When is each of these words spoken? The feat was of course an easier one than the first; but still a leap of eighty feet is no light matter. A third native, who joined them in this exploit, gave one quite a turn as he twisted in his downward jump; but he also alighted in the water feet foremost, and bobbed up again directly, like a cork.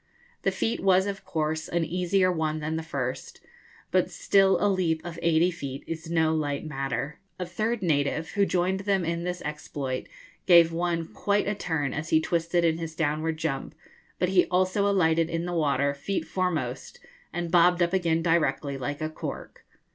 The 0.41 0.49
feat 0.49 0.79
was 0.79 1.05
of 1.05 1.23
course 1.25 1.67
an 1.67 1.85
easier 1.85 2.31
one 2.31 2.59
than 2.59 2.75
the 2.75 2.81
first; 2.81 3.39
but 3.91 4.09
still 4.09 4.57
a 4.59 4.65
leap 4.67 4.99
of 5.05 5.19
eighty 5.21 5.51
feet 5.51 5.83
is 5.85 6.09
no 6.09 6.33
light 6.33 6.65
matter. 6.65 7.19
A 7.37 7.45
third 7.45 7.83
native, 7.83 8.31
who 8.31 8.43
joined 8.47 8.79
them 8.79 9.05
in 9.05 9.25
this 9.25 9.43
exploit, 9.43 10.07
gave 10.47 10.71
one 10.71 11.05
quite 11.13 11.47
a 11.47 11.53
turn 11.53 11.93
as 11.93 12.09
he 12.09 12.19
twisted 12.19 12.65
in 12.65 12.79
his 12.79 12.95
downward 12.95 13.37
jump; 13.37 13.75
but 14.17 14.29
he 14.29 14.45
also 14.47 14.87
alighted 14.89 15.29
in 15.29 15.45
the 15.45 15.53
water 15.53 15.93
feet 15.93 16.25
foremost, 16.25 16.99
and 17.31 17.51
bobbed 17.51 17.83
up 17.83 17.93
again 17.93 18.23
directly, 18.23 18.79
like 18.79 19.01
a 19.01 19.09
cork. 19.11 19.63